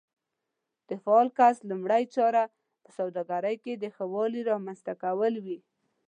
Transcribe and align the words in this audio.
د 0.89 0.91
فعال 1.03 1.27
کس 1.37 1.55
لومړۍ 1.69 2.03
چاره 2.15 2.43
په 2.83 2.89
سوداګرۍ 2.97 3.55
کې 3.63 3.73
د 3.77 3.85
ښه 3.95 4.05
والي 4.13 4.41
رامنځته 4.51 4.93
کول 5.03 5.33
وي. 5.45 5.57